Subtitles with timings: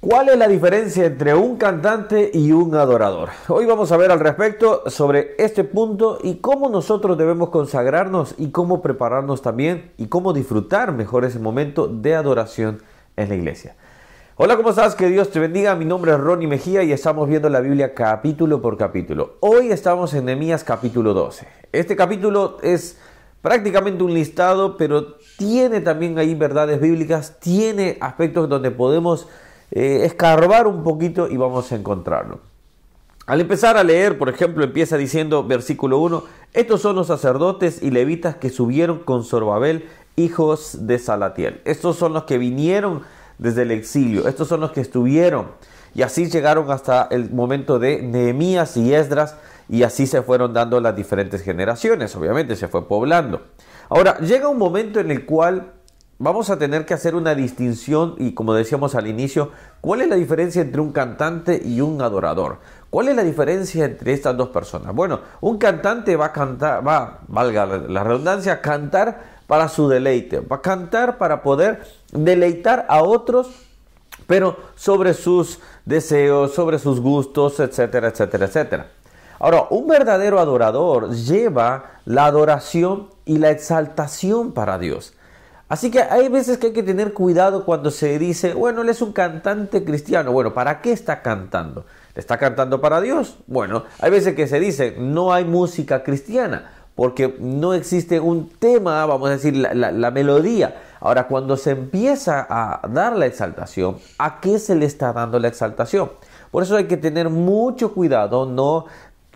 [0.00, 3.30] ¿Cuál es la diferencia entre un cantante y un adorador?
[3.48, 8.52] Hoy vamos a ver al respecto sobre este punto y cómo nosotros debemos consagrarnos y
[8.52, 12.80] cómo prepararnos también y cómo disfrutar mejor ese momento de adoración
[13.16, 13.74] en la iglesia.
[14.36, 14.94] Hola, ¿cómo estás?
[14.94, 15.74] Que Dios te bendiga.
[15.74, 19.38] Mi nombre es Ronnie Mejía y estamos viendo la Biblia capítulo por capítulo.
[19.40, 21.48] Hoy estamos en Nehemías capítulo 12.
[21.72, 23.00] Este capítulo es
[23.42, 29.26] prácticamente un listado, pero tiene también ahí verdades bíblicas, tiene aspectos donde podemos
[29.70, 32.40] eh, escarbar un poquito y vamos a encontrarlo.
[33.26, 37.90] Al empezar a leer, por ejemplo, empieza diciendo, versículo 1, estos son los sacerdotes y
[37.90, 39.86] levitas que subieron con Zorobabel,
[40.16, 41.60] hijos de Salatiel.
[41.66, 43.02] Estos son los que vinieron
[43.36, 45.48] desde el exilio, estos son los que estuvieron.
[45.94, 49.36] Y así llegaron hasta el momento de Nehemías y Esdras,
[49.68, 53.42] y así se fueron dando las diferentes generaciones, obviamente se fue poblando.
[53.90, 55.72] Ahora, llega un momento en el cual
[56.18, 60.16] vamos a tener que hacer una distinción y como decíamos al inicio, ¿cuál es la
[60.16, 62.58] diferencia entre un cantante y un adorador?
[62.90, 64.94] ¿Cuál es la diferencia entre estas dos personas?
[64.94, 70.56] Bueno, un cantante va a cantar, va, valga la redundancia, cantar para su deleite, va
[70.56, 73.48] a cantar para poder deleitar a otros,
[74.26, 78.86] pero sobre sus deseos, sobre sus gustos, etcétera, etcétera, etcétera.
[79.38, 85.14] Ahora, un verdadero adorador lleva la adoración y la exaltación para Dios.
[85.68, 89.02] Así que hay veces que hay que tener cuidado cuando se dice, bueno, él es
[89.02, 90.32] un cantante cristiano.
[90.32, 91.84] Bueno, ¿para qué está cantando?
[92.14, 93.36] ¿Está cantando para Dios?
[93.46, 99.04] Bueno, hay veces que se dice, no hay música cristiana, porque no existe un tema,
[99.04, 100.74] vamos a decir, la, melodía.
[101.00, 105.48] Ahora, cuando se empieza a dar la exaltación, ¿a qué se le está dando la
[105.48, 106.10] exaltación?
[106.50, 108.86] Por eso hay que tener mucho cuidado, no,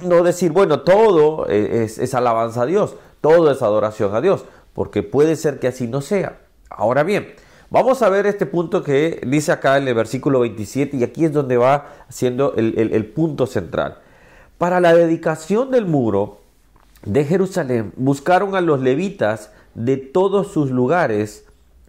[0.00, 5.02] no decir, bueno, todo es, es alabanza a Dios, todo es adoración a Dios porque
[5.02, 6.40] puede ser que así no sea.
[6.68, 7.34] Ahora bien,
[7.70, 11.32] vamos a ver este punto que dice acá en el versículo 27 y aquí es
[11.32, 13.98] donde va siendo el, punto central.
[14.58, 16.40] Para la dedicación del muro
[17.04, 21.44] de Jerusalén buscaron a los levitas de todos sus lugares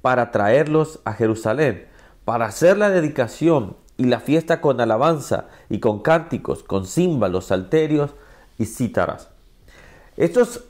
[0.00, 1.86] para traerlos a Jerusalén,
[2.24, 8.12] para hacer la dedicación y la fiesta con alabanza y con cánticos, con címbalos, salterios
[8.58, 9.28] y cítaras.
[10.16, 10.64] Estos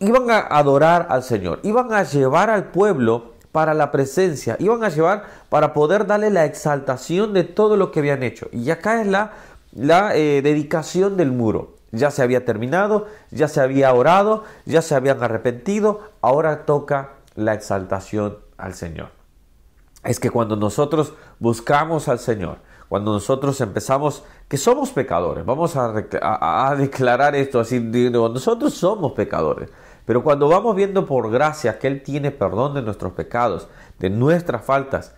[0.00, 4.88] iban a adorar al Señor, iban a llevar al pueblo para la presencia, iban a
[4.88, 8.48] llevar para poder darle la exaltación de todo lo que habían hecho.
[8.52, 9.32] Y acá es la,
[9.72, 11.76] la eh, dedicación del muro.
[11.92, 17.52] Ya se había terminado, ya se había orado, ya se habían arrepentido, ahora toca la
[17.52, 19.08] exaltación al Señor.
[20.04, 22.58] Es que cuando nosotros buscamos al Señor,
[22.90, 29.70] cuando nosotros empezamos, que somos pecadores, vamos a, declarar esto así, nosotros somos pecadores.
[30.04, 33.68] Pero cuando vamos viendo por gracia que Él tiene perdón de nuestros pecados,
[34.00, 35.14] de nuestras faltas,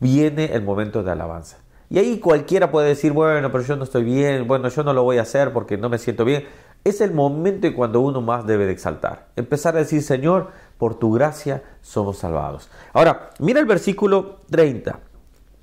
[0.00, 1.58] viene el momento de alabanza.
[1.90, 5.02] Y ahí cualquiera puede decir, bueno, pero yo no estoy bien, bueno, yo no lo
[5.02, 6.46] voy a hacer porque no me siento bien.
[6.84, 9.28] Es el momento en cuando uno más debe de exaltar.
[9.36, 12.70] Empezar a decir, Señor, por tu gracia somos salvados.
[12.94, 15.00] Ahora, mira el versículo 30.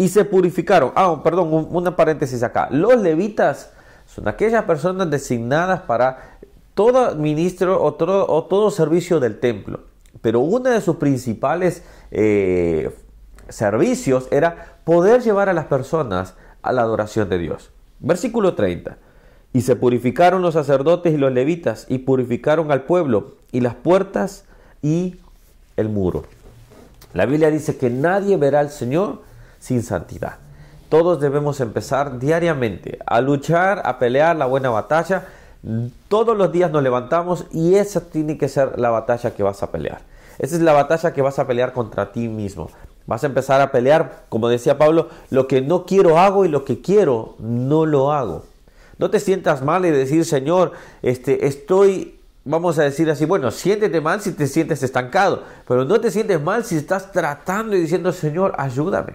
[0.02, 0.94] Y se purificaron.
[0.96, 2.70] Ah, perdón, una paréntesis acá.
[2.72, 3.70] Los levitas
[4.08, 6.40] son aquellas personas designadas para
[6.74, 9.82] todo ministro o todo, servicio del templo.
[10.22, 12.90] Pero uno de sus principales eh,
[13.48, 16.34] servicios era poder llevar a las personas
[16.64, 17.70] a la adoración de Dios.
[18.00, 18.98] Versículo 30.
[19.54, 24.46] Y se purificaron los sacerdotes y los levitas y purificaron al pueblo y las puertas
[24.82, 25.18] y
[25.78, 26.24] el muro.
[27.14, 29.30] La Biblia dice que nadie verá al Señor
[29.62, 30.40] sin santidad.
[30.90, 35.24] Todos debemos empezar diariamente a luchar, a pelear la buena batalla
[36.08, 39.72] todos los días nos levantamos y esa tiene que ser la batalla que vas a
[39.72, 40.02] pelear.
[40.40, 42.70] Esa es la batalla que vas a pelear contra ti mismo.
[43.06, 46.66] Vas a empezar a pelear, como decía Pablo, lo que no quiero hago y lo
[46.66, 48.44] que quiero no lo hago.
[48.98, 50.72] No te sientas mal y decir, Señor,
[51.02, 56.00] este, estoy, vamos a decir así, bueno, siéntete mal si te sientes estancado, pero no
[56.00, 59.14] te sientes mal si estás tratando y diciendo, Señor, ayúdame.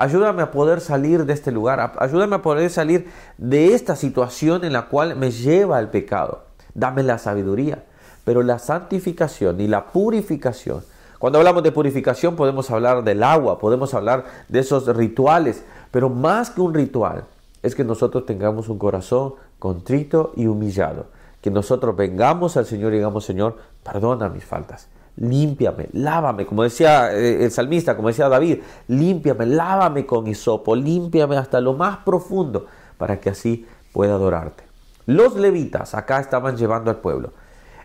[0.00, 1.92] Ayúdame a poder salir de este lugar.
[1.98, 6.44] Ayúdame a poder salir de esta situación en la cual me lleva el pecado.
[6.72, 7.84] Dame la sabiduría.
[8.24, 10.82] Pero la santificación y la purificación.
[11.18, 15.64] Cuando hablamos de purificación podemos hablar del agua, podemos hablar de esos rituales.
[15.90, 17.24] Pero más que un ritual
[17.62, 21.08] es que nosotros tengamos un corazón contrito y humillado.
[21.42, 27.12] Que nosotros vengamos al Señor y digamos, Señor, perdona mis faltas límpiame, lávame, como decía
[27.12, 28.58] eh, el salmista, como decía David,
[28.88, 32.66] límpiame, lávame con hisopo, límpiame hasta lo más profundo,
[32.98, 34.64] para que así pueda adorarte.
[35.06, 37.32] Los levitas acá estaban llevando al pueblo.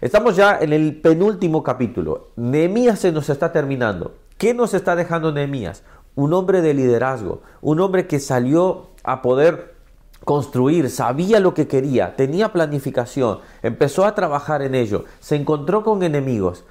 [0.02, 2.30] Estamos ya en el penúltimo capítulo.
[2.36, 4.14] Nehemías se nos está terminando.
[4.38, 5.84] ¿Qué nos está dejando Nehemías?
[6.16, 9.76] un hombre de liderazgo, un hombre que salió a poder
[10.24, 16.02] construir, sabía lo que quería, tenía planificación, empezó a trabajar en ello, se encontró con
[16.04, 16.64] enemigos,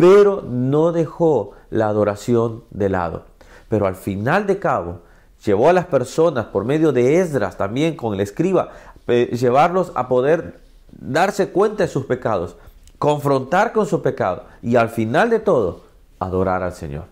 [0.00, 3.26] pero no dejó la adoración de lado.
[3.68, 5.00] Pero al final de cabo,
[5.44, 8.70] llevó a las personas por medio de Esdras, también con el escriba,
[9.06, 10.58] llevarlos a poder
[10.90, 12.56] darse cuenta de sus pecados,
[12.98, 15.82] confrontar con su pecado y al final de todo,
[16.18, 17.04] adorar al Señor.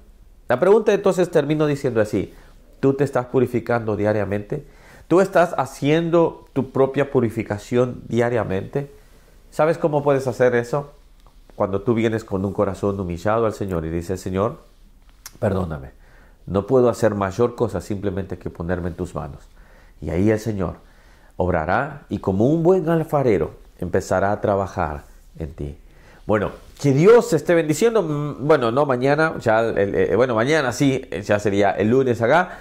[0.48, 2.32] La pregunta entonces termino diciendo así,
[2.80, 4.66] ¿tú te estás purificando diariamente?
[5.08, 8.90] ¿Tú estás haciendo tu propia purificación diariamente?
[9.50, 10.92] ¿Sabes cómo puedes hacer eso?
[11.58, 14.58] Cuando tú vienes con un corazón humillado al Señor y dices, Señor,
[15.40, 15.90] perdóname,
[16.46, 19.40] no puedo hacer mayor cosa simplemente que ponerme en tus manos.
[20.00, 20.76] Y ahí el Señor
[21.36, 25.02] obrará y como un buen alfarero empezará a trabajar
[25.36, 25.76] en ti.
[26.28, 28.02] Bueno, que Dios esté bendiciendo.
[28.04, 32.56] Mm, bueno, no mañana, ya, eh, bueno, mañana sí, ya sería el lunes acá.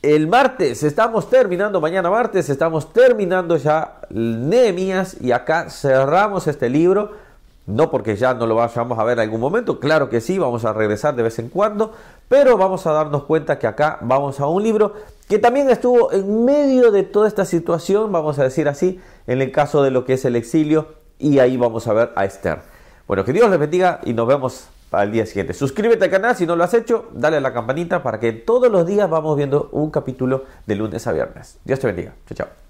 [0.00, 7.25] El martes, estamos terminando, mañana martes, estamos terminando ya Nehemías y acá cerramos este libro.
[7.66, 10.64] No porque ya no lo vayamos a ver en algún momento, claro que sí, vamos
[10.64, 11.92] a regresar de vez en cuando,
[12.28, 14.94] pero vamos a darnos cuenta que acá vamos a un libro
[15.28, 19.50] que también estuvo en medio de toda esta situación, vamos a decir así, en el
[19.50, 22.60] caso de lo que es el exilio, y ahí vamos a ver a Esther.
[23.08, 25.52] Bueno, que Dios les bendiga y nos vemos para el día siguiente.
[25.52, 28.70] Suscríbete al canal si no lo has hecho, dale a la campanita para que todos
[28.70, 31.58] los días vamos viendo un capítulo de lunes a viernes.
[31.64, 32.14] Dios te bendiga.
[32.26, 32.65] Chao, chao.